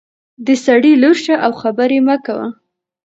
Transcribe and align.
د 0.45 0.47
سړي 0.65 0.93
لور 1.01 1.17
شه 1.23 1.35
او 1.45 1.51
خبرې 1.61 1.99
مه 2.07 2.15
کوه. 2.25 2.47